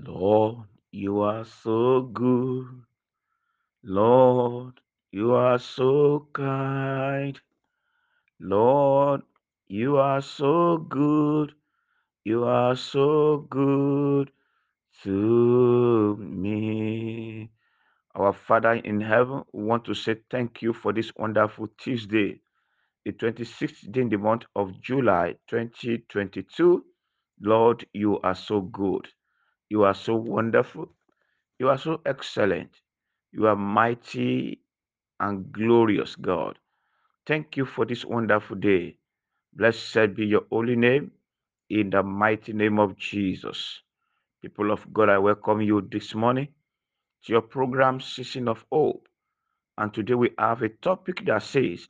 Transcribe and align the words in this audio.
Lord, 0.00 0.66
you 0.90 1.20
are 1.20 1.44
so 1.44 2.02
good. 2.02 2.66
Lord, 3.82 4.80
you 5.12 5.32
are 5.34 5.58
so 5.58 6.28
kind. 6.32 7.40
Lord, 8.40 9.22
you 9.68 9.96
are 9.98 10.20
so 10.22 10.78
good. 10.78 11.54
You 12.24 12.44
are 12.44 12.76
so 12.76 13.38
good 13.50 14.30
to 15.04 16.16
me. 16.18 17.50
Our 18.14 18.32
Father 18.34 18.74
in 18.74 19.00
heaven, 19.00 19.44
we 19.52 19.64
want 19.64 19.84
to 19.86 19.94
say 19.94 20.16
thank 20.30 20.62
you 20.62 20.72
for 20.74 20.92
this 20.92 21.12
wonderful 21.16 21.68
Tuesday, 21.78 22.40
the 23.04 23.12
26th 23.12 23.90
day 23.92 24.02
in 24.02 24.10
the 24.10 24.18
month 24.18 24.44
of 24.56 24.80
July 24.80 25.36
2022. 25.48 26.84
Lord, 27.40 27.86
you 27.94 28.20
are 28.20 28.34
so 28.36 28.60
good. 28.62 29.08
You 29.70 29.84
are 29.84 29.94
so 29.94 30.16
wonderful. 30.16 30.88
You 31.58 31.68
are 31.70 31.78
so 31.78 32.00
excellent. 32.06 32.70
You 33.32 33.46
are 33.48 33.56
mighty 33.56 34.60
and 35.20 35.52
glorious, 35.52 36.16
God. 36.16 36.58
Thank 37.26 37.56
you 37.56 37.66
for 37.66 37.84
this 37.86 38.04
wonderful 38.04 38.56
day. 38.56 38.96
Blessed 39.54 40.14
be 40.14 40.26
your 40.26 40.44
holy 40.50 40.76
name 40.76 41.12
in 41.70 41.90
the 41.90 42.02
mighty 42.02 42.52
name 42.52 42.78
of 42.78 42.96
Jesus. 42.96 43.82
People 44.42 44.70
of 44.72 44.92
God, 44.92 45.08
I 45.10 45.18
welcome 45.18 45.60
you 45.62 45.80
this 45.90 46.14
morning 46.14 46.48
to 47.24 47.32
your 47.32 47.42
program, 47.42 48.00
Season 48.00 48.48
of 48.48 48.64
Hope. 48.72 49.08
And 49.78 49.92
today 49.94 50.14
we 50.14 50.30
have 50.38 50.62
a 50.62 50.68
topic 50.70 51.24
that 51.26 51.42
says, 51.42 51.88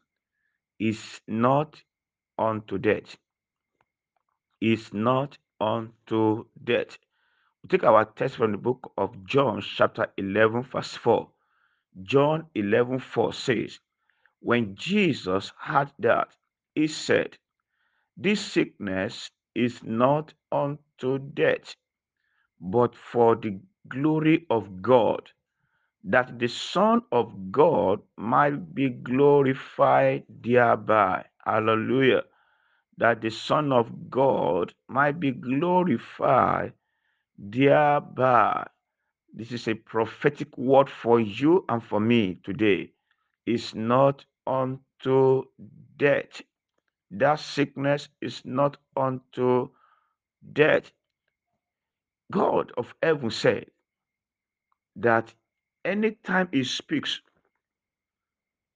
Is 0.79 1.21
not 1.29 1.83
unto 2.39 2.79
death. 2.79 3.17
Is 4.61 4.93
not 4.93 5.39
unto 5.61 6.47
death. 6.65 6.99
Take 7.69 7.85
our 7.85 8.07
text 8.07 8.37
from 8.37 8.53
the 8.53 8.59
book 8.59 8.93
of 8.97 9.27
John, 9.27 9.61
chapter 9.61 10.07
11, 10.17 10.63
verse 10.63 10.95
4. 10.95 11.29
John 12.03 12.47
11 12.55 12.99
4 12.99 13.33
says, 13.35 13.81
When 14.41 14.75
Jesus 14.75 15.53
heard 15.61 15.91
that, 15.99 16.29
he 16.75 16.87
said, 16.87 17.37
This 18.17 18.41
sickness 18.41 19.31
is 19.55 19.83
not 19.83 20.33
unto 20.51 21.19
death, 21.19 21.77
but 22.59 22.95
for 22.97 23.37
the 23.37 23.61
glory 23.87 24.47
of 24.49 24.81
God, 24.81 25.31
that 26.05 26.39
the 26.39 26.49
Son 26.49 27.03
of 27.13 27.53
God 27.53 28.01
might 28.17 28.75
be 28.75 28.89
glorified 28.89 30.25
thereby. 30.31 31.27
Hallelujah. 31.45 32.23
That 32.97 33.21
the 33.21 33.31
Son 33.31 33.73
of 33.73 34.11
God 34.11 34.73
might 34.89 35.21
be 35.21 35.33
glorified 35.33 36.73
thereby. 37.39 38.67
This 39.35 39.53
is 39.53 39.69
a 39.69 39.75
prophetic 39.75 40.57
word 40.59 40.91
for 40.91 41.21
you 41.21 41.65
and 41.69 41.83
for 41.83 42.01
me 42.01 42.39
today. 42.45 42.93
Is 43.47 43.75
not 43.75 44.25
unto 44.47 45.45
death. 45.99 46.43
That 47.11 47.41
sickness 47.41 48.09
is 48.21 48.43
not 48.45 48.77
unto 48.97 49.71
death. 50.53 50.93
God 52.33 52.73
of 52.77 52.95
heaven 53.03 53.31
said 53.31 53.67
that 54.97 55.33
anytime 55.85 56.49
He 56.53 56.65
speaks, 56.65 57.21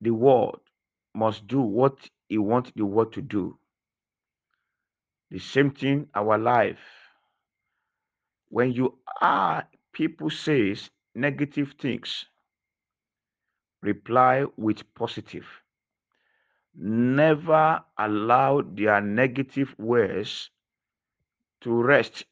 the 0.00 0.10
word 0.12 0.60
must 1.14 1.46
do 1.46 1.60
what 1.60 1.98
He 2.28 2.38
wants 2.38 2.72
the 2.77 2.86
word 2.86 3.12
to 3.14 3.22
do. 3.22 3.58
The 5.30 5.38
same 5.40 5.70
thing, 5.72 6.08
our 6.14 6.38
life. 6.38 7.02
When 8.53 8.70
you 8.72 8.98
are, 9.22 9.67
people 9.95 10.28
says 10.28 10.91
negative 11.14 11.75
things, 11.81 12.27
reply 13.81 14.45
with 14.58 14.83
positive. 14.95 15.47
Never 16.74 17.83
allow 17.96 18.61
their 18.61 19.01
negative 19.01 19.74
words 19.79 20.51
to 21.62 21.83
rest 21.83 22.27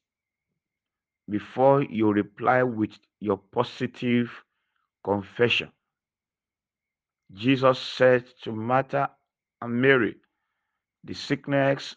before 1.31 1.85
you 1.85 2.13
reply 2.13 2.65
with 2.65 2.99
your 3.21 3.39
positive 3.39 4.31
confession. 5.03 5.73
Jesus 7.33 7.79
said 7.79 8.27
to 8.43 8.53
Martha 8.53 9.11
and 9.63 9.81
Mary, 9.81 10.17
The 11.03 11.15
sickness 11.15 11.97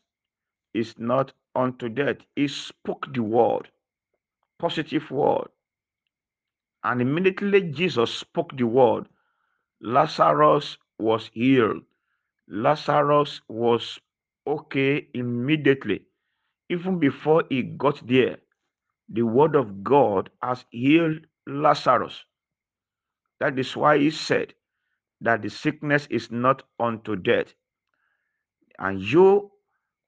is 0.73 0.97
not 0.97 1.33
unto 1.55 1.89
death. 1.89 2.19
He 2.37 2.47
spoke 2.47 3.13
the 3.13 3.21
word, 3.21 3.69
positive 4.63 5.11
word. 5.11 5.49
And 6.85 7.01
immediately 7.01 7.61
Jesus 7.63 8.13
spoke 8.13 8.55
the 8.57 8.65
word, 8.65 9.07
Lazarus 9.81 10.77
was 10.99 11.29
healed. 11.33 11.83
Lazarus 12.47 13.41
was 13.49 13.99
okay 14.47 15.07
immediately. 15.13 16.03
Even 16.69 16.97
before 16.99 17.43
he 17.49 17.63
got 17.63 18.05
there, 18.07 18.37
the 19.09 19.23
word 19.23 19.55
of 19.55 19.83
God 19.83 20.29
has 20.41 20.63
healed 20.69 21.27
Lazarus. 21.45 22.23
That 23.41 23.59
is 23.59 23.75
why 23.75 23.97
he 23.97 24.11
said 24.11 24.53
that 25.21 25.41
the 25.41 25.49
sickness 25.49 26.07
is 26.09 26.31
not 26.31 26.63
unto 26.79 27.17
death. 27.17 27.53
And 28.79 29.01
you 29.01 29.51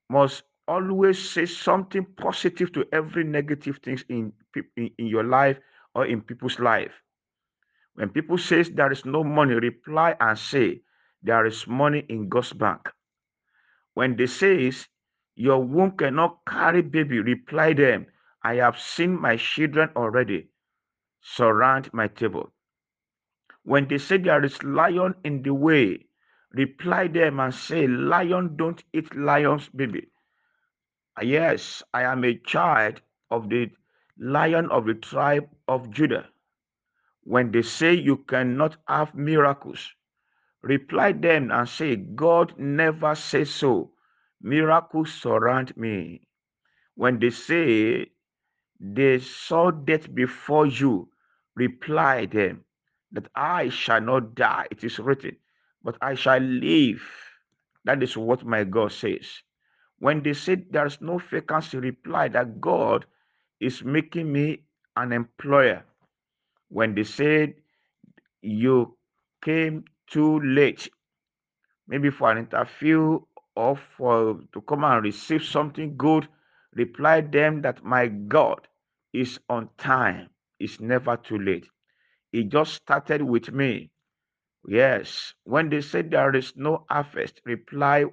must 0.08 0.44
always 0.68 1.18
say 1.30 1.46
something 1.46 2.04
positive 2.16 2.72
to 2.72 2.84
every 2.92 3.24
negative 3.24 3.78
things 3.82 4.04
in, 4.08 4.32
in, 4.76 4.90
in 4.98 5.06
your 5.06 5.24
life 5.24 5.58
or 5.94 6.06
in 6.06 6.20
people's 6.20 6.58
life. 6.58 6.92
When 7.94 8.10
people 8.10 8.38
says 8.38 8.70
there 8.70 8.92
is 8.92 9.04
no 9.04 9.24
money, 9.24 9.54
reply 9.54 10.16
and 10.20 10.38
say 10.38 10.82
there 11.22 11.46
is 11.46 11.66
money 11.66 12.04
in 12.08 12.28
God's 12.28 12.52
bank. 12.52 12.90
When 13.94 14.16
they 14.16 14.26
says 14.26 14.86
your 15.34 15.62
womb 15.64 15.92
cannot 15.96 16.38
carry 16.48 16.82
baby, 16.82 17.20
reply 17.20 17.72
them, 17.72 18.06
I 18.42 18.56
have 18.56 18.78
seen 18.78 19.20
my 19.20 19.36
children 19.36 19.90
already 19.96 20.48
surround 21.20 21.92
my 21.92 22.08
table. 22.08 22.52
When 23.64 23.88
they 23.88 23.98
say 23.98 24.18
there 24.18 24.44
is 24.44 24.62
lion 24.62 25.14
in 25.24 25.42
the 25.42 25.54
way, 25.54 26.06
reply 26.52 27.08
them 27.08 27.40
and 27.40 27.54
say, 27.54 27.86
Lion 27.86 28.56
don't 28.56 28.82
eat 28.92 29.14
lion's 29.16 29.68
baby. 29.68 30.08
Uh, 31.20 31.24
yes, 31.24 31.82
I 31.94 32.02
am 32.04 32.24
a 32.24 32.34
child 32.38 33.00
of 33.30 33.48
the 33.48 33.70
lion 34.18 34.70
of 34.70 34.86
the 34.86 34.94
tribe 34.94 35.48
of 35.68 35.90
Judah. 35.90 36.28
When 37.24 37.50
they 37.52 37.62
say 37.62 37.94
you 37.94 38.18
cannot 38.18 38.76
have 38.88 39.14
miracles, 39.14 39.92
reply 40.62 41.12
them 41.12 41.50
and 41.50 41.68
say, 41.68 41.96
God 41.96 42.58
never 42.58 43.14
says 43.14 43.50
so. 43.50 43.92
Miracles 44.42 45.12
surround 45.12 45.76
me. 45.76 46.26
When 46.94 47.18
they 47.18 47.30
say 47.30 48.12
they 48.80 49.20
saw 49.20 49.70
death 49.70 50.14
before 50.14 50.66
you, 50.66 51.10
reply 51.54 52.26
them 52.26 52.64
that 53.12 53.28
I 53.34 53.70
shall 53.70 54.00
not 54.00 54.34
die. 54.34 54.66
It 54.70 54.84
is 54.84 54.98
written, 54.98 55.36
but 55.82 55.96
I 56.02 56.14
shall 56.14 56.40
live. 56.40 57.02
That 57.84 58.02
is 58.02 58.16
what 58.16 58.44
my 58.44 58.64
God 58.64 58.92
says. 58.92 59.26
When 59.98 60.22
they 60.22 60.34
said 60.34 60.66
there's 60.70 61.00
no 61.00 61.18
vacancy, 61.18 61.78
reply 61.78 62.28
that 62.28 62.60
God 62.60 63.06
is 63.60 63.82
making 63.84 64.32
me 64.32 64.62
an 64.96 65.12
employer. 65.12 65.84
When 66.68 66.94
they 66.94 67.04
said 67.04 67.54
you 68.42 68.96
came 69.42 69.84
too 70.08 70.40
late, 70.40 70.88
maybe 71.88 72.10
for 72.10 72.30
an 72.30 72.38
interview 72.38 73.20
or 73.54 73.76
for 73.76 74.40
to 74.52 74.60
come 74.62 74.84
and 74.84 75.02
receive 75.04 75.42
something 75.44 75.96
good, 75.96 76.28
reply 76.74 77.22
them 77.22 77.62
that 77.62 77.84
my 77.84 78.08
God 78.08 78.68
is 79.12 79.38
on 79.48 79.70
time. 79.78 80.28
It's 80.58 80.80
never 80.80 81.16
too 81.16 81.38
late. 81.38 81.66
It 82.32 82.48
just 82.48 82.74
started 82.74 83.22
with 83.22 83.50
me. 83.52 83.90
Yes, 84.68 85.34
when 85.44 85.70
they 85.70 85.80
said 85.80 86.10
there 86.10 86.34
is 86.34 86.54
no 86.56 86.84
harvest, 86.90 87.40
reply 87.44 88.06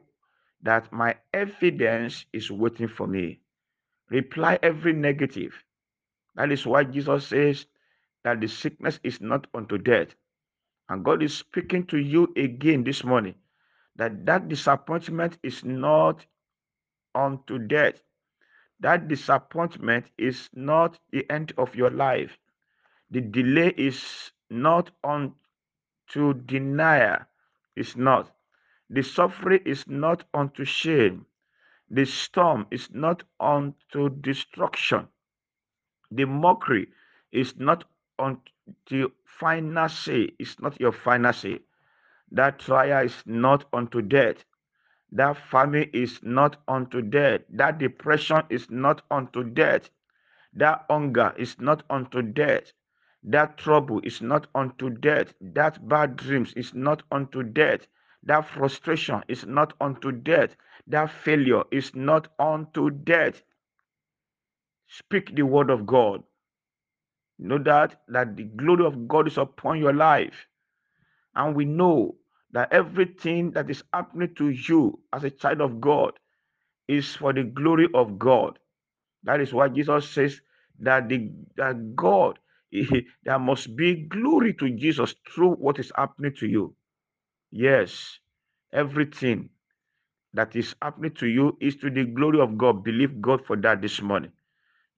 that 0.63 0.91
my 0.91 1.15
evidence 1.33 2.25
is 2.33 2.51
waiting 2.51 2.87
for 2.87 3.07
me. 3.07 3.39
Reply 4.09 4.59
every 4.63 4.93
negative. 4.93 5.53
That 6.35 6.51
is 6.51 6.65
why 6.65 6.85
Jesus 6.85 7.27
says 7.27 7.65
that 8.23 8.41
the 8.41 8.47
sickness 8.47 8.99
is 9.03 9.21
not 9.21 9.47
unto 9.53 9.77
death. 9.77 10.09
And 10.89 11.03
God 11.05 11.23
is 11.23 11.35
speaking 11.37 11.85
to 11.87 11.97
you 11.97 12.33
again 12.37 12.83
this 12.83 13.03
morning 13.03 13.35
that 13.95 14.25
that 14.25 14.49
disappointment 14.49 15.37
is 15.43 15.63
not 15.63 16.25
unto 17.15 17.59
death. 17.59 18.01
That 18.79 19.07
disappointment 19.07 20.07
is 20.17 20.49
not 20.53 20.99
the 21.11 21.29
end 21.31 21.53
of 21.57 21.75
your 21.75 21.91
life. 21.91 22.37
The 23.11 23.21
delay 23.21 23.73
is 23.77 24.31
not 24.49 24.91
unto 25.03 26.33
denial. 26.45 27.19
It's 27.75 27.95
not. 27.95 28.31
The 28.93 29.01
suffering 29.01 29.61
is 29.65 29.87
not 29.87 30.23
unto 30.35 30.65
shame. 30.65 31.25
The 31.89 32.05
storm 32.05 32.67
is 32.69 32.91
not 32.91 33.23
unto 33.39 34.09
destruction. 34.21 35.07
The 36.11 36.25
mockery 36.25 36.91
is 37.31 37.57
not 37.57 37.85
unto 38.19 39.11
final 39.25 39.89
it's 40.37 40.59
not 40.59 40.79
your 40.79 40.91
final. 40.91 41.33
That 42.31 42.59
trial 42.59 43.03
is 43.03 43.23
not 43.25 43.65
unto 43.73 44.03
death. 44.03 44.45
That 45.11 45.37
famine 45.37 45.89
is 45.91 46.21
not 46.21 46.57
unto 46.67 47.01
death. 47.01 47.41
That 47.49 47.79
depression 47.79 48.43
is 48.51 48.69
not 48.69 49.01
unto 49.09 49.43
death. 49.43 49.89
That 50.53 50.85
hunger 50.87 51.33
is 51.35 51.59
not 51.59 51.81
unto 51.89 52.21
death. 52.21 52.71
That 53.23 53.57
trouble 53.57 54.01
is 54.03 54.21
not 54.21 54.45
unto 54.53 54.91
death. 54.91 55.33
That 55.41 55.87
bad 55.87 56.15
dreams 56.15 56.53
is 56.53 56.75
not 56.75 57.01
unto 57.11 57.41
death. 57.41 57.87
That 58.25 58.47
frustration 58.49 59.23
is 59.29 59.45
not 59.45 59.73
unto 59.81 60.11
death. 60.11 60.55
That 60.87 61.11
failure 61.11 61.63
is 61.71 61.95
not 61.95 62.29
unto 62.39 62.91
death. 62.91 63.43
Speak 64.89 65.35
the 65.35 65.43
word 65.43 65.69
of 65.71 65.85
God. 65.85 66.23
Know 67.39 67.59
that 67.59 68.01
that 68.09 68.37
the 68.37 68.43
glory 68.45 68.85
of 68.85 69.07
God 69.07 69.27
is 69.27 69.37
upon 69.37 69.79
your 69.79 69.93
life. 69.93 70.47
And 71.35 71.55
we 71.55 71.65
know 71.65 72.15
that 72.51 72.73
everything 72.73 73.51
that 73.51 73.69
is 73.69 73.83
happening 73.93 74.35
to 74.37 74.49
you 74.49 74.99
as 75.13 75.23
a 75.23 75.31
child 75.31 75.61
of 75.61 75.81
God 75.81 76.13
is 76.87 77.15
for 77.15 77.33
the 77.33 77.43
glory 77.43 77.87
of 77.93 78.19
God. 78.19 78.59
That 79.23 79.41
is 79.41 79.53
why 79.53 79.69
Jesus 79.69 80.09
says 80.09 80.41
that 80.79 81.09
the 81.09 81.31
that 81.57 81.95
God 81.95 82.39
there 83.23 83.39
must 83.39 83.75
be 83.75 83.95
glory 84.07 84.53
to 84.55 84.69
Jesus 84.71 85.15
through 85.33 85.53
what 85.55 85.79
is 85.79 85.91
happening 85.97 86.33
to 86.39 86.47
you. 86.47 86.75
Yes, 87.53 88.17
everything 88.73 89.49
that 90.33 90.55
is 90.55 90.75
happening 90.81 91.13
to 91.15 91.27
you 91.27 91.57
is 91.61 91.75
to 91.77 91.91
the 91.91 92.05
glory 92.05 92.41
of 92.41 92.57
God. 92.57 92.83
Believe 92.83 93.21
God 93.21 93.45
for 93.45 93.57
that 93.57 93.81
this 93.81 94.01
morning. 94.01 94.31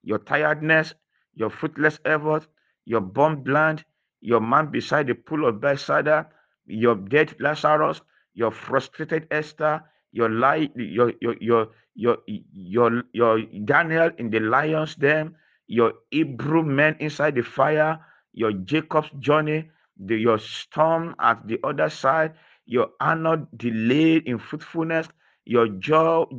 Your 0.04 0.20
tiredness, 0.20 0.94
your 1.36 1.50
fruitless 1.52 2.00
effort, 2.06 2.48
your 2.86 3.02
born 3.02 3.44
blind, 3.44 3.84
your 4.22 4.42
man 4.42 4.72
beside 4.72 5.08
the 5.08 5.16
pool 5.16 5.48
of 5.48 5.62
Bethesda, 5.62 6.28
your 6.66 6.96
dead 6.96 7.36
Lazarus, 7.42 8.02
your 8.36 8.52
frustrated 8.52 9.28
Esther, 9.32 9.84
your 10.14 10.30
lie, 10.30 10.70
your 10.76 11.14
your 11.22 11.36
your 11.42 11.68
your 11.96 12.18
your 12.54 13.04
your 13.14 13.42
Daniel 13.66 14.12
in 14.18 14.32
the 14.32 14.40
lion's 14.40 14.96
den, 14.96 15.36
your 15.68 15.94
Hebrew 16.12 16.64
men 16.64 16.96
inside 17.02 17.36
the 17.36 17.44
fire, 17.44 18.00
your 18.34 18.54
Jacob's 18.54 19.12
journey, 19.20 19.70
the, 19.98 20.16
your 20.18 20.40
storm 20.40 21.16
at 21.20 21.48
the 21.48 21.60
other 21.64 21.90
side, 21.90 22.34
your 22.66 22.90
Hannah 23.02 23.48
delayed 23.58 24.24
in 24.28 24.40
fruitfulness, 24.40 25.08
your 25.46 25.68
Job, 25.68 26.30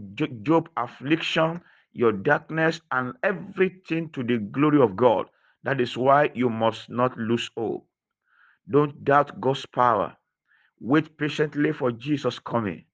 Job 0.43 0.69
affliction, 0.77 1.61
your 1.93 2.13
darkness, 2.13 2.81
and 2.91 3.15
everything 3.23 4.11
to 4.11 4.23
the 4.23 4.39
glory 4.39 4.81
of 4.81 4.97
God. 4.97 5.27
That 5.65 5.81
is 5.81 5.97
why 5.97 6.31
you 6.35 6.51
must 6.51 6.91
not 6.91 7.17
lose 7.19 7.51
hope. 7.57 7.87
Don't 8.71 9.05
doubt 9.05 9.41
God's 9.41 9.67
power. 9.67 10.17
Wait 10.81 11.17
patiently 11.19 11.73
for 11.73 11.93
Jesus' 11.93 12.39
coming. 12.39 12.85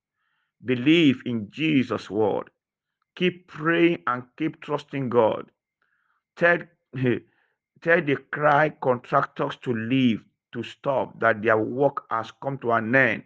Believe 0.64 1.22
in 1.26 1.50
Jesus' 1.50 2.10
word. 2.10 2.50
Keep 3.16 3.48
praying 3.48 3.98
and 4.06 4.24
keep 4.38 4.60
trusting 4.62 5.08
God. 5.08 5.50
Tell, 6.36 6.58
tell 7.82 8.02
the 8.02 8.16
cry 8.30 8.70
contractors 8.70 9.56
to 9.62 9.74
leave, 9.74 10.24
to 10.52 10.62
stop, 10.62 11.18
that 11.20 11.42
their 11.42 11.58
work 11.58 12.04
has 12.10 12.32
come 12.42 12.58
to 12.58 12.72
an 12.72 12.94
end. 12.94 13.24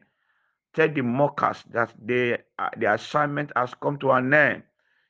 Tell 0.74 0.88
the 0.88 1.02
mockers 1.02 1.64
that 1.72 1.94
they, 2.00 2.38
uh, 2.58 2.70
their 2.76 2.94
assignment 2.94 3.52
has 3.56 3.74
come 3.74 3.98
to 3.98 4.12
an 4.12 4.32
end. 4.34 4.62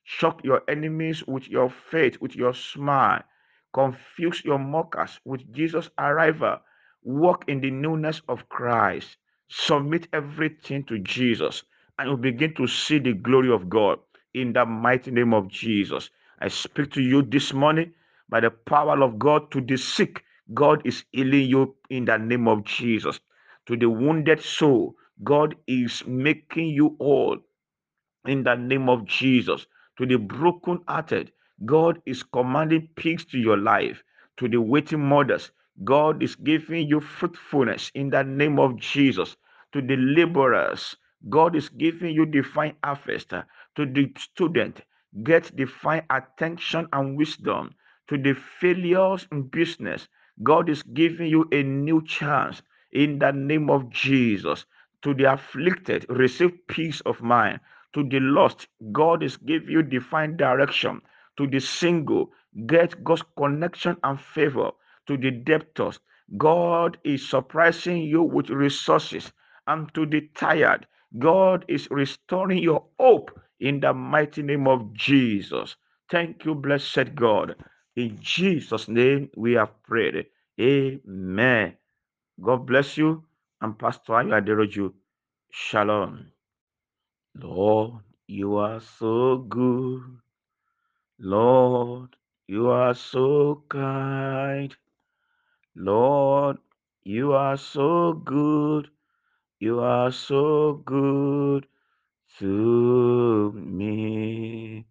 Shock 0.04 0.44
your 0.44 0.62
enemies 0.68 1.24
with 1.26 1.48
your 1.48 1.70
faith, 1.70 2.20
with 2.20 2.36
your 2.36 2.54
smile. 2.54 3.22
Confuse 3.74 4.44
your 4.44 4.58
mockers 4.58 5.20
with 5.24 5.52
Jesus' 5.52 5.90
arrival. 5.98 6.58
Walk 7.02 7.44
in 7.48 7.60
the 7.60 7.70
newness 7.70 8.22
of 8.28 8.48
Christ. 8.48 9.16
Submit 9.48 10.08
everything 10.12 10.84
to 10.84 10.98
Jesus, 11.00 11.64
and 11.98 12.10
you 12.10 12.16
begin 12.16 12.54
to 12.54 12.66
see 12.66 12.98
the 12.98 13.12
glory 13.14 13.52
of 13.52 13.69
God 13.69 13.98
in 14.34 14.52
the 14.52 14.64
mighty 14.64 15.10
name 15.10 15.34
of 15.34 15.48
Jesus. 15.48 16.10
I 16.40 16.48
speak 16.48 16.92
to 16.92 17.02
you 17.02 17.22
this 17.22 17.52
morning 17.52 17.92
by 18.28 18.40
the 18.40 18.50
power 18.50 19.02
of 19.02 19.19
God 19.19 19.50
to 19.52 19.60
the 19.60 19.76
sick. 19.76 20.22
God 20.54 20.82
is 20.84 21.04
healing 21.12 21.48
you 21.48 21.75
in 21.90 22.04
the 22.04 22.16
name 22.16 22.46
of 22.48 22.64
Jesus. 22.64 23.19
To 23.66 23.76
the 23.76 23.90
wounded 23.90 24.40
soul, 24.40 24.94
God 25.25 25.56
is 25.66 26.04
making 26.06 26.69
you 26.69 26.96
whole 27.00 27.38
in 28.26 28.44
the 28.44 28.54
name 28.54 28.88
of 28.88 29.04
Jesus. 29.06 29.66
To 29.98 30.06
the 30.06 30.16
broken-hearted, 30.16 31.32
God 31.64 32.00
is 32.06 32.22
commanding 32.22 32.88
peace 32.96 33.25
to 33.26 33.38
your 33.38 33.56
life. 33.56 34.02
To 34.37 34.48
the 34.48 34.60
waiting 34.60 35.00
mothers, 35.00 35.50
God 35.84 36.22
is 36.22 36.37
giving 36.37 36.87
you 36.87 37.00
fruitfulness 37.00 37.90
in 37.94 38.10
the 38.10 38.22
name 38.22 38.58
of 38.58 38.76
Jesus. 38.76 39.37
To 39.72 39.81
the 39.81 39.96
laborers, 39.96 40.96
God 41.28 41.56
is 41.56 41.69
giving 41.69 42.14
you 42.14 42.26
divine 42.26 42.76
harvest. 42.84 43.31
To 43.31 43.87
the 43.87 44.12
student, 44.19 44.82
get 45.25 45.54
divine 45.56 46.02
attention 46.10 46.87
and 46.93 47.16
wisdom. 47.16 47.75
To 48.08 48.19
the 48.19 48.34
failures 48.60 49.26
in 49.32 49.43
business, 49.48 50.08
God 50.42 50.68
is 50.68 50.82
giving 50.82 51.28
you 51.28 51.48
a 51.52 51.62
new 51.62 52.04
chance 52.04 52.62
in 52.92 53.18
the 53.18 53.32
name 53.32 53.70
of 53.70 53.90
Jesus. 53.90 54.64
To 55.02 55.14
the 55.14 55.32
afflicted, 55.32 56.06
receive 56.08 56.66
peace 56.68 57.00
of 57.02 57.22
mind 57.22 57.60
to 57.94 58.04
the 58.04 58.20
lost, 58.20 58.68
God 58.92 59.22
is 59.22 59.38
giving 59.38 59.70
you 59.70 59.82
divine 59.82 60.36
direction. 60.36 61.00
To 61.38 61.46
the 61.46 61.60
single, 61.60 62.30
get 62.66 63.02
God's 63.02 63.24
connection 63.38 63.96
and 64.04 64.20
favor. 64.20 64.70
To 65.06 65.16
the 65.16 65.30
debtors, 65.30 66.00
God 66.36 66.98
is 67.04 67.28
surprising 67.28 68.02
you 68.02 68.22
with 68.22 68.50
resources. 68.50 69.32
And 69.66 69.92
to 69.94 70.06
the 70.06 70.28
tired, 70.34 70.86
God 71.18 71.64
is 71.68 71.88
restoring 71.90 72.58
your 72.58 72.84
hope 73.00 73.30
in 73.60 73.80
the 73.80 73.94
mighty 73.94 74.42
name 74.42 74.68
of 74.68 74.92
Jesus. 74.92 75.76
Thank 76.10 76.44
you, 76.44 76.54
blessed 76.54 77.14
God. 77.14 77.56
In 77.96 78.19
Jesus' 78.20 78.88
name 78.88 79.31
we 79.37 79.54
have 79.54 79.82
prayed. 79.84 80.26
Amen. 80.60 81.76
God 82.43 82.66
bless 82.66 82.96
you. 82.98 83.25
And 83.60 83.78
Pastor 83.78 84.12
Aderoju. 84.14 84.93
Shalom. 85.52 86.26
Lord, 87.37 88.02
you 88.28 88.56
are 88.56 88.81
so 88.81 89.38
good. 89.38 90.02
Lord, 91.19 92.16
you 92.48 92.69
are 92.70 92.94
so 92.94 93.64
kind. 93.70 94.76
Lord, 95.76 96.58
you 97.05 97.32
are 97.32 97.56
so 97.56 98.15
good. 98.15 98.91
You 99.60 99.81
are 99.81 100.12
so 100.12 100.82
good 100.86 101.67
to 102.38 103.53
me. 103.56 104.86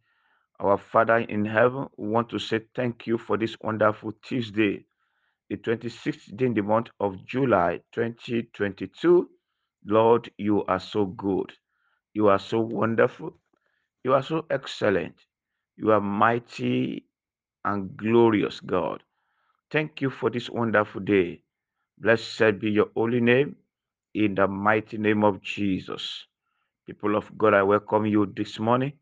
Our 0.59 0.77
Father 0.77 1.17
in 1.17 1.45
heaven, 1.45 1.87
we 1.97 2.07
want 2.09 2.29
to 2.29 2.39
say 2.39 2.61
thank 2.75 3.07
you 3.07 3.17
for 3.17 3.37
this 3.37 3.57
wonderful 3.61 4.13
Tuesday, 4.23 4.85
the 5.49 5.57
26th 5.57 6.35
day 6.37 6.45
in 6.47 6.53
the 6.53 6.63
month 6.63 6.89
of 6.99 7.25
July 7.25 7.81
2022. 7.93 9.29
Lord, 9.85 10.31
you 10.37 10.63
are 10.65 10.79
so 10.79 11.05
good. 11.05 11.53
You 12.13 12.29
are 12.29 12.39
so 12.39 12.61
wonderful. 12.61 13.37
You 14.03 14.13
are 14.13 14.23
so 14.23 14.45
excellent. 14.49 15.15
You 15.77 15.91
are 15.91 16.01
mighty 16.01 17.05
and 17.65 17.95
glorious, 17.97 18.61
God. 18.61 19.03
Thank 19.71 20.01
you 20.01 20.09
for 20.09 20.29
this 20.29 20.49
wonderful 20.49 21.01
day. 21.01 21.41
Blessed 21.99 22.59
be 22.59 22.71
your 22.71 22.89
holy 22.95 23.21
name 23.21 23.57
in 24.13 24.35
the 24.35 24.47
mighty 24.47 24.97
name 24.97 25.23
of 25.23 25.41
Jesus. 25.41 26.25
People 26.87 27.15
of 27.17 27.37
God, 27.37 27.53
I 27.53 27.63
welcome 27.63 28.05
you 28.05 28.25
this 28.35 28.59
morning 28.59 28.93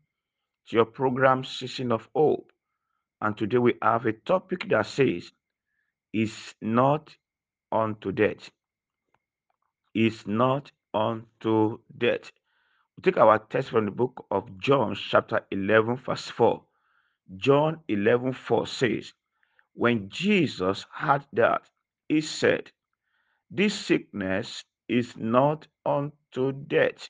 to 0.68 0.76
your 0.76 0.84
program, 0.84 1.44
Season 1.44 1.92
of 1.92 2.08
Hope. 2.14 2.52
And 3.20 3.36
today 3.36 3.58
we 3.58 3.74
have 3.82 4.06
a 4.06 4.12
topic 4.12 4.68
that 4.70 4.86
says, 4.86 5.30
Is 6.12 6.54
not 6.60 7.14
unto 7.72 8.12
death. 8.12 8.50
Is 9.94 10.26
not 10.26 10.70
unto 10.92 11.78
death. 11.96 12.32
We 12.96 13.02
take 13.02 13.16
our 13.16 13.38
text 13.38 13.70
from 13.70 13.86
the 13.86 13.90
book 13.90 14.26
of 14.30 14.58
John, 14.58 14.94
chapter 14.94 15.40
11, 15.50 15.96
verse 15.96 16.28
4. 16.28 16.62
John 17.36 17.80
11 17.88 18.32
4 18.34 18.66
says, 18.66 19.12
When 19.72 20.08
Jesus 20.08 20.86
heard 20.92 21.24
that, 21.32 21.62
he 22.08 22.20
said, 22.20 22.70
This 23.50 23.74
sickness 23.74 24.64
is 24.88 25.16
not 25.16 25.66
unto 25.86 26.52
death, 26.52 27.08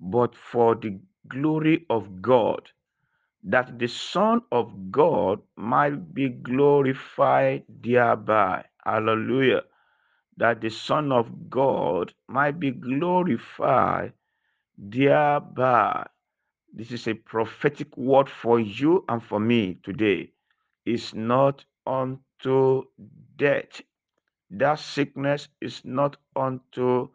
but 0.00 0.34
for 0.34 0.74
the 0.74 0.98
glory 1.28 1.86
of 1.90 2.22
God, 2.22 2.70
that 3.44 3.78
the 3.78 3.88
Son 3.88 4.42
of 4.52 4.92
God 4.92 5.40
might 5.56 6.14
be 6.14 6.28
glorified 6.30 7.64
thereby. 7.68 8.64
Hallelujah. 8.84 9.62
That 10.38 10.60
the 10.60 10.70
Son 10.70 11.12
of 11.12 11.50
God 11.50 12.14
might 12.28 12.60
be 12.60 12.72
glorified 12.72 14.14
thereby. 14.78 16.06
This 16.72 16.92
is 16.92 17.08
a 17.08 17.14
prophetic 17.14 17.96
word 17.96 18.28
for 18.30 18.60
you 18.60 19.04
and 19.08 19.22
for 19.22 19.40
me 19.40 19.78
today. 19.84 20.30
is 20.84 21.14
not 21.14 21.64
unto 21.86 22.84
death. 23.36 23.82
That 24.50 24.78
sickness 24.80 25.48
is 25.60 25.82
not 25.84 26.16
unto 26.36 27.08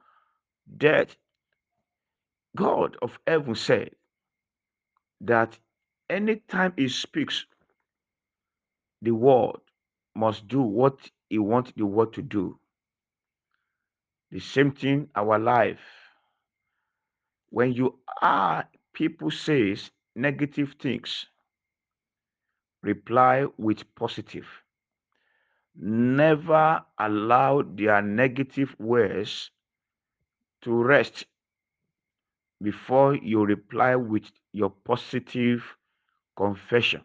death. 0.77 1.15
God 2.55 2.97
of 3.01 3.19
heaven 3.27 3.55
said 3.55 3.91
that 5.21 5.57
anytime 6.09 6.73
He 6.77 6.87
speaks, 6.87 7.45
the 9.01 9.11
word 9.11 9.57
must 10.15 10.47
do 10.47 10.61
what 10.61 10.97
He 11.29 11.37
wants 11.37 11.73
the 11.75 11.85
word 11.85 12.13
to 12.13 12.21
do. 12.21 12.57
The 14.31 14.39
same 14.39 14.71
thing, 14.71 15.09
our 15.15 15.37
life. 15.37 15.79
When 17.49 17.73
you 17.73 17.99
are, 18.21 18.67
people 18.93 19.31
says 19.31 19.91
negative 20.15 20.75
things, 20.79 21.27
reply 22.81 23.45
with 23.57 23.83
positive. 23.95 24.47
Never 25.75 26.81
allow 26.97 27.61
their 27.61 28.01
negative 28.01 28.75
words 28.79 29.51
to 30.61 30.73
rest 30.73 31.25
before 32.61 33.15
you 33.15 33.45
reply 33.45 33.95
with 33.95 34.23
your 34.53 34.69
positive 34.69 35.63
confession. 36.37 37.03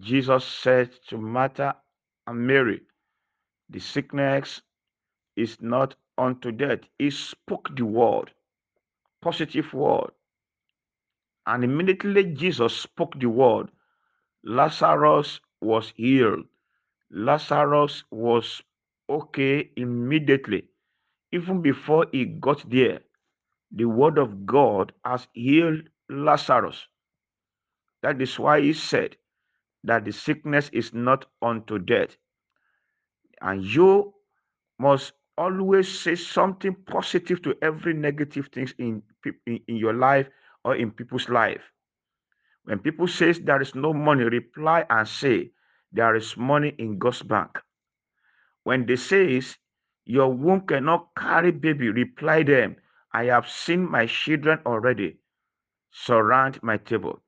Jesus 0.00 0.44
said 0.44 0.90
to 1.08 1.18
Martha 1.18 1.76
and 2.26 2.46
Mary, 2.46 2.82
The 3.70 3.80
sickness 3.80 4.62
is 5.36 5.58
not 5.60 5.94
unto 6.18 6.52
death. 6.52 6.80
He 6.98 7.10
spoke 7.10 7.74
the 7.76 7.84
word, 7.84 8.32
positive 9.22 9.72
word. 9.74 10.10
And 11.46 11.64
immediately 11.64 12.24
Jesus 12.24 12.76
spoke 12.76 13.18
the 13.18 13.28
word. 13.28 13.70
Lazarus 14.44 15.40
was 15.60 15.92
healed. 15.96 16.44
Lazarus 17.10 18.04
was 18.10 18.62
okay 19.10 19.70
immediately. 19.76 20.64
Even 21.32 21.62
before 21.62 22.06
he 22.12 22.24
got 22.26 22.68
there, 22.70 23.00
the 23.70 23.84
word 23.84 24.18
of 24.18 24.46
God 24.46 24.92
has 25.04 25.26
healed 25.32 25.82
Lazarus. 26.08 26.86
That 28.02 28.20
is 28.22 28.38
why 28.38 28.60
he 28.60 28.72
said 28.72 29.16
that 29.84 30.04
the 30.04 30.12
sickness 30.12 30.70
is 30.72 30.92
not 30.94 31.26
unto 31.42 31.78
death. 31.78 32.16
And 33.40 33.64
you 33.64 34.14
must 34.78 35.12
always 35.36 35.88
say 36.00 36.14
something 36.14 36.74
positive 36.86 37.42
to 37.42 37.54
every 37.62 37.94
negative 37.94 38.48
things 38.52 38.74
in, 38.78 39.02
in, 39.46 39.60
in 39.68 39.76
your 39.76 39.94
life 39.94 40.28
or 40.64 40.76
in 40.76 40.90
people's 40.90 41.28
life. 41.28 41.62
When 42.64 42.78
people 42.80 43.08
says 43.08 43.40
there 43.40 43.62
is 43.62 43.74
no 43.74 43.94
money, 43.94 44.24
reply 44.24 44.84
and 44.90 45.06
say 45.08 45.50
there 45.92 46.14
is 46.16 46.36
money 46.36 46.74
in 46.78 46.98
God's 46.98 47.22
bank. 47.22 47.58
When 48.64 48.86
they 48.86 48.96
says 48.96 49.56
your 50.04 50.32
womb 50.32 50.62
cannot 50.62 51.08
carry 51.16 51.50
baby, 51.50 51.90
reply 51.90 52.42
them, 52.42 52.76
I 53.12 53.24
have 53.24 53.48
seen 53.48 53.90
my 53.90 54.06
children 54.06 54.60
already 54.66 55.18
surround 55.90 56.62
my 56.62 56.76
table. 56.78 57.22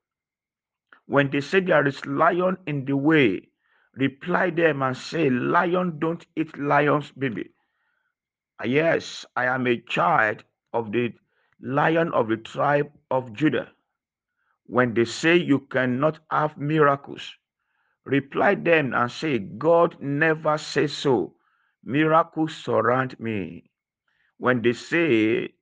When 1.05 1.29
they 1.29 1.41
say 1.41 1.59
there 1.61 1.85
is 1.87 2.05
lion 2.05 2.57
in 2.65 2.85
the 2.85 2.95
way, 2.97 3.49
reply 3.95 4.49
them 4.51 4.81
and 4.81 4.97
say, 4.97 5.29
Lion 5.29 5.99
don't 5.99 6.25
eat 6.35 6.57
lion's 6.57 7.11
baby. 7.11 7.51
Ah, 8.59 8.65
yes, 8.65 9.25
I 9.35 9.45
am 9.45 9.67
a 9.67 9.77
child 9.81 10.43
of 10.73 10.91
the 10.91 11.13
lion 11.61 12.13
of 12.13 12.29
the 12.29 12.37
tribe 12.37 12.91
of 13.09 13.33
Judah. 13.33 13.71
When 14.65 14.93
they 14.93 15.05
say 15.05 15.35
you 15.37 15.59
cannot 15.59 16.19
have 16.31 16.57
miracles, 16.57 17.35
reply 18.05 18.55
them 18.55 18.93
and 18.93 19.11
say, 19.11 19.39
God 19.39 19.99
never 20.01 20.57
says 20.57 20.93
so. 20.93 21.35
Miracles 21.83 22.55
surround 22.55 23.19
me. 23.19 23.71
When 24.37 24.61
they 24.61 24.73
say 24.73 25.55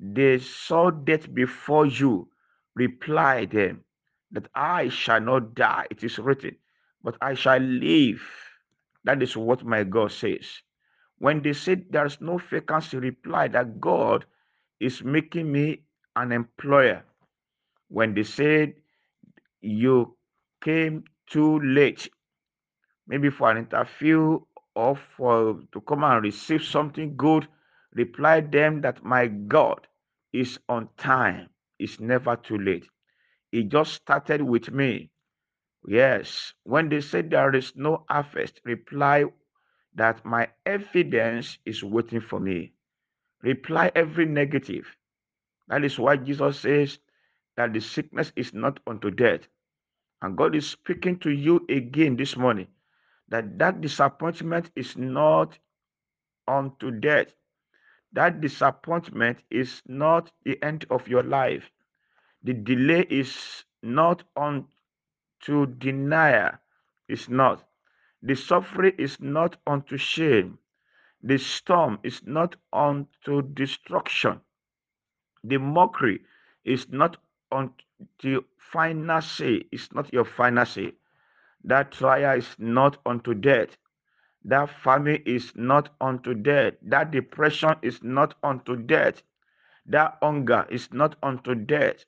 they 0.00 0.38
saw 0.38 0.90
death 0.90 1.32
before 1.34 1.86
you, 1.86 2.28
reply 2.74 3.46
them 3.46 3.84
that 4.30 4.48
I 4.54 4.88
shall 4.88 5.20
not 5.20 5.54
die. 5.54 5.86
It 5.90 6.04
is 6.04 6.18
written, 6.18 6.56
but 7.02 7.16
I 7.20 7.34
shall 7.34 7.58
live. 7.60 8.22
That 9.04 9.22
is 9.22 9.36
what 9.36 9.64
my 9.64 9.84
God 9.84 10.12
says. 10.12 10.46
When 11.18 11.42
they 11.42 11.52
said 11.52 11.86
there's 11.90 12.20
no 12.20 12.38
vacancy, 12.38 12.98
reply 12.98 13.48
that 13.48 13.80
God 13.80 14.24
is 14.80 15.02
making 15.02 15.50
me 15.50 15.82
an 16.14 16.32
employer. 16.32 17.04
When 17.88 18.14
they 18.14 18.22
said 18.22 18.74
you 19.60 20.16
came 20.62 21.04
too 21.28 21.60
late, 21.60 22.08
maybe 23.06 23.30
for 23.30 23.50
an 23.50 23.58
interview 23.58 24.38
or 24.74 24.96
for 25.16 25.60
to 25.72 25.80
come 25.80 26.04
and 26.04 26.22
receive 26.22 26.62
something 26.62 27.16
good, 27.16 27.48
reply 27.94 28.40
them 28.40 28.80
that 28.82 29.04
my 29.04 29.26
God 29.28 29.86
is 30.32 30.58
on 30.68 30.88
time. 30.98 31.48
It's 31.78 32.00
never 32.00 32.36
too 32.36 32.58
late. 32.58 32.86
It 33.52 33.68
just 33.68 33.94
started 33.94 34.42
with 34.42 34.70
me. 34.70 35.10
Yes, 35.86 36.52
when 36.64 36.88
they 36.88 37.00
say 37.00 37.22
there 37.22 37.54
is 37.54 37.74
no 37.76 38.04
harvest, 38.10 38.60
reply 38.64 39.24
that 39.94 40.24
my 40.24 40.48
evidence 40.66 41.58
is 41.64 41.82
waiting 41.84 42.20
for 42.20 42.40
me. 42.40 42.72
Reply 43.42 43.90
every 43.94 44.26
negative. 44.26 44.86
That 45.68 45.84
is 45.84 45.98
why 45.98 46.16
Jesus 46.16 46.60
says 46.60 46.98
that 47.56 47.72
the 47.72 47.80
sickness 47.80 48.32
is 48.36 48.54
not 48.54 48.80
unto 48.86 49.10
death. 49.10 49.42
And 50.22 50.36
God 50.36 50.54
is 50.56 50.68
speaking 50.68 51.18
to 51.20 51.30
you 51.30 51.64
again 51.68 52.16
this 52.16 52.36
morning 52.36 52.68
that 53.28 53.58
that 53.58 53.80
disappointment 53.80 54.70
is 54.76 54.96
not 54.96 55.58
unto 56.48 56.90
death. 56.90 57.34
That 58.12 58.40
disappointment 58.40 59.42
is 59.50 59.82
not 59.86 60.32
the 60.44 60.62
end 60.62 60.86
of 60.90 61.08
your 61.08 61.22
life. 61.22 61.70
The 62.42 62.54
delay 62.54 63.02
is 63.10 63.64
not 63.82 64.24
unto 64.36 65.66
denial. 65.78 66.58
It's 67.08 67.28
not. 67.28 67.64
The 68.22 68.34
suffering 68.36 68.94
is 68.98 69.20
not 69.20 69.56
unto 69.66 69.96
shame. 69.96 70.58
The 71.22 71.38
storm 71.38 71.98
is 72.02 72.24
not 72.26 72.56
unto 72.72 73.42
destruction. 73.42 74.40
The 75.44 75.58
mockery 75.58 76.24
is 76.64 76.88
not 76.90 77.16
unto 77.50 78.44
final 78.58 79.20
say. 79.20 79.64
It's 79.72 79.92
not 79.92 80.12
your 80.12 80.24
final 80.24 80.66
say. 80.66 80.94
That 81.64 81.92
trial 81.92 82.38
is 82.38 82.54
not 82.58 82.98
unto 83.06 83.34
death. 83.34 83.76
That 84.48 84.70
famine 84.70 85.22
is 85.26 85.52
not 85.56 85.90
unto 86.00 86.34
death. 86.34 86.74
That 86.82 87.12
depression 87.12 87.76
is 87.82 88.02
not 88.02 88.34
unto 88.42 88.76
death. 88.76 89.22
That 89.86 90.18
hunger 90.22 90.66
is 90.70 90.92
not 90.92 91.16
unto 91.22 91.54
death. 91.54 92.06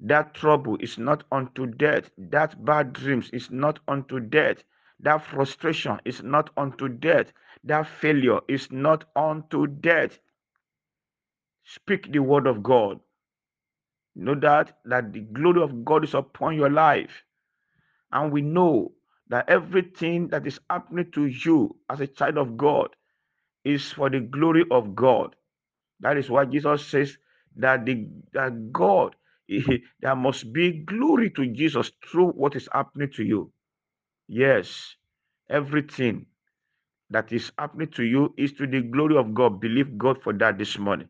That 0.00 0.34
trouble 0.34 0.78
is 0.80 0.98
not 0.98 1.24
unto 1.32 1.66
death. 1.66 2.10
That 2.18 2.64
bad 2.64 2.94
dreams 2.94 3.30
is 3.32 3.50
not 3.50 3.80
unto 3.88 4.20
death. 4.20 4.64
That 5.00 5.24
frustration 5.24 6.00
is 6.06 6.22
not 6.22 6.50
unto 6.56 6.88
death. 6.88 7.32
That 7.64 7.86
failure 7.88 8.40
is 8.48 8.72
not 8.72 9.04
unto 9.14 9.66
death. 9.66 10.18
Speak 11.64 12.12
the 12.12 12.20
word 12.20 12.46
of 12.46 12.62
God. 12.62 13.00
Know 14.16 14.36
that 14.36 14.78
that 14.86 15.12
the 15.12 15.20
glory 15.20 15.62
of 15.62 15.84
God 15.84 16.04
is 16.04 16.14
upon 16.14 16.56
your 16.56 16.70
life. 16.70 17.24
And 18.12 18.32
we 18.32 18.42
know 18.42 18.92
that 19.32 19.50
everything 19.50 20.28
that 20.30 20.46
is 20.46 20.60
happening 20.70 21.10
to 21.12 21.26
you 21.26 21.76
as 21.90 22.00
a 22.00 22.08
child 22.08 22.38
of 22.38 22.56
God 22.58 22.90
is 23.64 23.92
for 23.92 24.10
the 24.10 24.20
glory 24.20 24.64
of 24.70 24.94
God. 24.96 25.36
That 26.00 26.18
is 26.18 26.30
why 26.30 26.46
Jesus 26.46 26.86
says 26.86 27.18
that 27.56 27.86
the 27.86 28.08
that 28.34 28.72
God 28.72 29.16
there 30.00 30.16
must 30.16 30.52
be 30.52 30.72
glory 30.72 31.30
to 31.32 31.46
Jesus 31.46 31.92
through 32.10 32.30
what 32.32 32.56
is 32.56 32.68
happening 32.72 33.10
to 33.16 33.24
you. 33.24 33.52
Yes, 34.28 34.96
everything 35.50 36.26
that 37.10 37.32
is 37.32 37.52
happening 37.58 37.88
to 37.92 38.04
you 38.04 38.34
is 38.38 38.52
to 38.54 38.66
the 38.66 38.82
glory 38.82 39.16
of 39.18 39.34
God. 39.34 39.60
Believe 39.60 39.98
God 39.98 40.22
for 40.22 40.32
that 40.34 40.58
this 40.58 40.78
morning. 40.78 41.08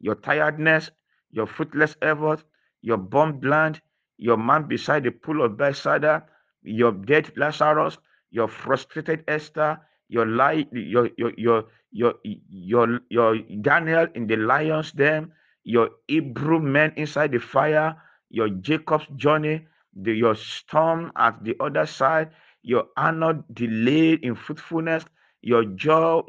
Your 0.00 0.16
tiredness, 0.16 0.90
your 1.32 1.46
fruitless 1.46 1.96
effort, 2.02 2.44
your 2.82 2.98
born 2.98 3.40
blind, 3.40 3.80
your 4.18 4.38
man 4.38 4.68
beside 4.68 5.04
the 5.04 5.12
pool 5.12 5.44
of 5.44 5.56
Bethesda, 5.58 6.24
your 6.64 6.92
dead 6.92 7.32
Lazarus, 7.36 7.98
your 8.30 8.48
frustrated 8.48 9.24
Esther, 9.28 9.78
your 10.08 10.26
lie, 10.26 10.66
your 10.72 11.10
your 11.16 11.32
your 11.36 11.64
your 11.92 12.14
your 12.48 13.00
your 13.10 13.38
Daniel 13.62 14.06
in 14.14 14.26
the 14.26 14.36
lion's 14.36 14.92
den, 14.92 15.32
your 15.64 15.90
Hebrew 16.08 16.60
men 16.60 16.92
inside 16.96 17.32
the 17.32 17.38
fire, 17.40 17.96
your 18.30 18.48
Jacob's 18.50 19.06
journey, 19.16 19.66
the, 19.94 20.12
your 20.12 20.34
storm 20.34 21.12
at 21.16 21.42
the 21.44 21.56
other 21.60 21.86
side, 21.86 22.30
your 22.62 22.86
Hannah 22.96 23.44
delayed 23.54 24.24
in 24.24 24.34
fruitfulness, 24.34 25.04
your 25.42 25.64
Job, 25.64 26.26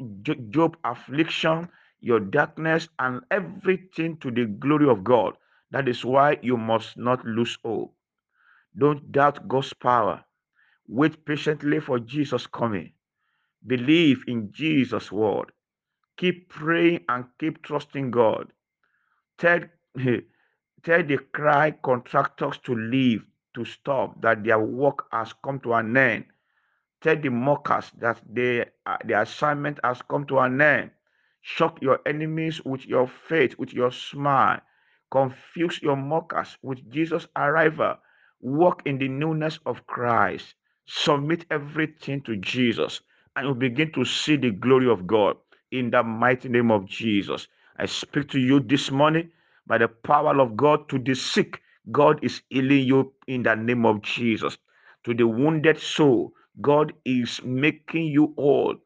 Job 0.50 0.76
affliction, 0.84 1.68
your 2.00 2.20
darkness, 2.20 2.88
and 2.98 3.22
everything 3.30 4.16
to 4.18 4.30
the 4.30 4.46
glory 4.46 4.88
of 4.88 5.04
God. 5.04 5.36
That 5.72 5.88
is 5.88 6.04
why 6.04 6.38
you 6.42 6.56
must 6.56 6.96
not 6.96 7.24
lose 7.24 7.58
hope. 7.64 7.94
Don't 8.78 9.12
doubt 9.12 9.48
God's 9.48 9.72
power. 9.72 10.24
Wait 10.88 11.24
patiently 11.24 11.80
for 11.80 11.98
Jesus 11.98 12.46
coming. 12.46 12.92
Believe 13.66 14.24
in 14.28 14.52
Jesus' 14.52 15.10
word. 15.10 15.52
Keep 16.16 16.48
praying 16.48 17.04
and 17.08 17.26
keep 17.38 17.62
trusting 17.62 18.10
God. 18.10 18.52
Tell, 19.38 19.60
tell 20.82 21.02
the 21.02 21.18
cry 21.32 21.72
contractors 21.72 22.58
to 22.64 22.74
leave, 22.74 23.24
to 23.54 23.64
stop, 23.64 24.20
that 24.22 24.44
their 24.44 24.58
work 24.60 25.06
has 25.12 25.32
come 25.44 25.60
to 25.60 25.74
an 25.74 25.96
end. 25.96 26.26
Tell 27.02 27.16
the 27.16 27.30
mockers 27.30 27.90
that 27.98 28.20
they, 28.30 28.64
uh, 28.86 28.96
the 29.04 29.20
assignment 29.20 29.78
has 29.84 30.02
come 30.02 30.26
to 30.26 30.38
an 30.38 30.60
end. 30.60 30.90
Shock 31.42 31.80
your 31.82 32.00
enemies 32.06 32.64
with 32.64 32.86
your 32.86 33.06
faith, 33.06 33.56
with 33.58 33.72
your 33.72 33.92
smile. 33.92 34.60
Confuse 35.10 35.82
your 35.82 35.96
mockers 35.96 36.58
with 36.62 36.90
Jesus' 36.90 37.26
arrival. 37.36 37.96
Walk 38.46 38.82
in 38.84 38.98
the 38.98 39.08
newness 39.08 39.58
of 39.66 39.84
Christ. 39.88 40.54
Submit 40.86 41.46
everything 41.50 42.20
to 42.22 42.36
Jesus, 42.36 43.00
and 43.34 43.48
you 43.48 43.54
begin 43.56 43.90
to 43.94 44.04
see 44.04 44.36
the 44.36 44.52
glory 44.52 44.88
of 44.88 45.04
God 45.04 45.36
in 45.72 45.90
the 45.90 46.04
mighty 46.04 46.48
name 46.48 46.70
of 46.70 46.86
Jesus. 46.86 47.48
I 47.76 47.86
speak 47.86 48.28
to 48.28 48.38
you 48.38 48.60
this 48.60 48.92
morning 48.92 49.32
by 49.66 49.78
the 49.78 49.88
power 49.88 50.40
of 50.40 50.56
God 50.56 50.88
to 50.90 50.98
the 51.00 51.14
sick. 51.14 51.60
God 51.90 52.20
is 52.22 52.40
healing 52.48 52.86
you 52.86 53.12
in 53.26 53.42
the 53.42 53.56
name 53.56 53.84
of 53.84 54.02
Jesus. 54.02 54.56
To 55.06 55.12
the 55.12 55.26
wounded 55.26 55.80
soul, 55.80 56.32
God 56.60 56.92
is 57.04 57.40
making 57.42 58.04
you 58.04 58.32
whole 58.38 58.76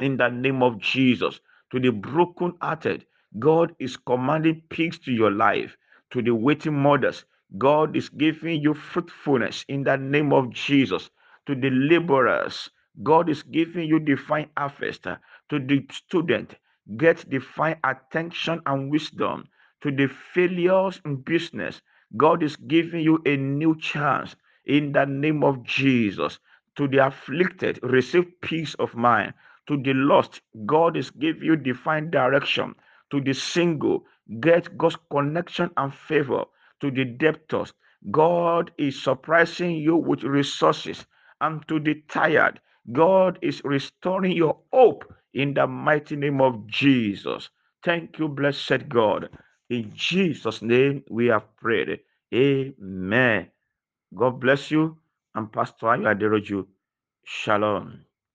in 0.00 0.16
the 0.16 0.28
name 0.28 0.60
of 0.60 0.80
Jesus. 0.80 1.38
To 1.70 1.78
the 1.78 1.90
broken-hearted, 1.90 3.06
God 3.38 3.76
is 3.78 3.96
commanding 3.96 4.64
peace 4.70 4.98
to 5.04 5.12
your 5.12 5.30
life. 5.30 5.76
To 6.10 6.20
the 6.20 6.34
waiting 6.34 6.74
mothers, 6.74 7.24
God 7.58 7.96
is 7.96 8.08
giving 8.08 8.60
you 8.60 8.74
fruitfulness 8.74 9.64
in 9.68 9.84
the 9.84 9.96
name 9.96 10.32
of 10.32 10.50
Jesus. 10.50 11.10
To 11.46 11.54
the 11.54 11.70
laborers, 11.70 12.70
God 13.02 13.28
is 13.28 13.42
giving 13.42 13.88
you 13.88 13.98
divine 13.98 14.48
harvest. 14.56 15.06
Uh, 15.06 15.16
to 15.48 15.58
the 15.58 15.86
student, 15.90 16.56
get 16.96 17.28
divine 17.28 17.76
attention 17.84 18.60
and 18.66 18.90
wisdom. 18.90 19.48
To 19.82 19.90
the 19.90 20.08
failures 20.08 21.00
in 21.04 21.16
business, 21.16 21.82
God 22.16 22.42
is 22.42 22.56
giving 22.56 23.00
you 23.00 23.20
a 23.26 23.36
new 23.36 23.76
chance 23.78 24.36
in 24.66 24.92
the 24.92 25.04
name 25.04 25.44
of 25.44 25.62
Jesus. 25.64 26.38
To 26.76 26.88
the 26.88 27.06
afflicted, 27.06 27.80
receive 27.82 28.40
peace 28.40 28.74
of 28.74 28.94
mind 28.94 29.34
to 29.68 29.76
the 29.76 29.94
lost, 29.94 30.40
God 30.66 30.96
is 30.96 31.10
giving 31.10 31.44
you 31.44 31.56
divine 31.56 32.10
direction. 32.10 32.74
To 33.10 33.20
the 33.20 33.32
single, 33.32 34.04
get 34.40 34.76
God's 34.76 34.96
connection 35.10 35.70
and 35.76 35.94
favor. 35.94 36.44
To 36.82 36.92
the 36.92 37.06
debtors, 37.06 37.74
God 38.12 38.72
is 38.78 39.02
surprising 39.02 39.76
you 39.76 39.96
with 39.96 40.24
resources. 40.24 41.06
And 41.42 41.66
to 41.68 41.80
the 41.80 41.96
tired, 42.08 42.60
God 42.92 43.40
is 43.42 43.62
restoring 43.64 44.32
your 44.34 44.58
hope 44.72 45.04
in 45.34 45.54
the 45.54 45.68
mighty 45.68 46.16
name 46.16 46.42
of 46.42 46.66
Jesus. 46.68 47.50
Thank 47.84 48.20
you, 48.20 48.28
blessed 48.28 48.90
God. 48.90 49.30
In 49.70 49.92
Jesus' 49.94 50.62
name 50.62 51.04
we 51.10 51.28
have 51.28 51.56
prayed. 51.58 52.00
Amen. 52.34 53.50
God 54.14 54.40
bless 54.40 54.70
you. 54.70 54.98
And 55.34 55.52
Pastor 55.52 55.86
Ayo 55.88 56.14
Aderoju. 56.16 56.66
Shalom. 57.24 58.04